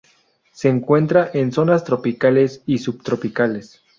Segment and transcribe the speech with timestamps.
[0.51, 3.83] Se encuentra en zonas tropicales y subtropicales.